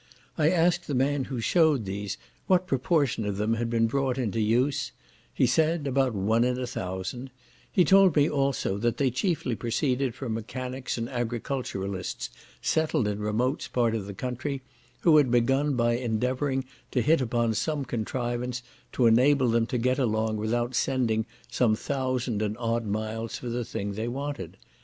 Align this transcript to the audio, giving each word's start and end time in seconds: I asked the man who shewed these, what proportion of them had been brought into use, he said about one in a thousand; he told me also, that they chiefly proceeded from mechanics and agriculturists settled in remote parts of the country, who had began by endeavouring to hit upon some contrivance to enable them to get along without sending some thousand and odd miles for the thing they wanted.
I 0.35 0.49
asked 0.49 0.87
the 0.87 0.95
man 0.95 1.25
who 1.25 1.39
shewed 1.39 1.85
these, 1.85 2.17
what 2.47 2.65
proportion 2.65 3.23
of 3.23 3.37
them 3.37 3.53
had 3.53 3.69
been 3.69 3.85
brought 3.85 4.17
into 4.17 4.39
use, 4.41 4.91
he 5.31 5.45
said 5.45 5.85
about 5.85 6.15
one 6.15 6.43
in 6.43 6.57
a 6.57 6.65
thousand; 6.65 7.29
he 7.71 7.85
told 7.85 8.15
me 8.15 8.27
also, 8.27 8.79
that 8.79 8.97
they 8.97 9.11
chiefly 9.11 9.55
proceeded 9.55 10.15
from 10.15 10.33
mechanics 10.33 10.97
and 10.97 11.07
agriculturists 11.07 12.31
settled 12.63 13.07
in 13.07 13.19
remote 13.19 13.69
parts 13.73 13.95
of 13.95 14.07
the 14.07 14.15
country, 14.15 14.63
who 15.01 15.17
had 15.17 15.29
began 15.29 15.73
by 15.75 15.97
endeavouring 15.97 16.65
to 16.89 17.03
hit 17.03 17.21
upon 17.21 17.53
some 17.53 17.85
contrivance 17.85 18.63
to 18.93 19.05
enable 19.05 19.49
them 19.49 19.67
to 19.67 19.77
get 19.77 19.99
along 19.99 20.35
without 20.37 20.73
sending 20.73 21.27
some 21.47 21.75
thousand 21.75 22.41
and 22.41 22.57
odd 22.57 22.87
miles 22.87 23.37
for 23.37 23.49
the 23.49 23.63
thing 23.63 23.91
they 23.93 24.07
wanted. 24.07 24.57